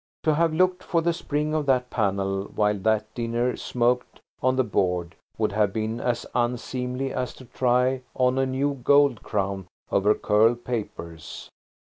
To 0.23 0.33
have 0.33 0.51
looked 0.51 0.81
for 0.81 1.03
the 1.03 1.13
spring 1.13 1.53
of 1.53 1.67
that 1.67 1.91
panel 1.91 2.45
while 2.55 2.79
that 2.79 3.13
dinner 3.13 3.55
smoked 3.55 4.19
on 4.41 4.55
the 4.55 4.63
board 4.63 5.13
would 5.37 5.51
have 5.51 5.71
been 5.71 5.99
as 5.99 6.25
unseemly 6.33 7.13
as 7.13 7.35
to 7.35 7.45
try 7.45 8.01
on 8.15 8.39
a 8.39 8.47
new 8.47 8.73
gold 8.83 9.21
crown 9.21 9.67
over 9.91 10.15
curl 10.15 10.55
papers. 10.55 11.51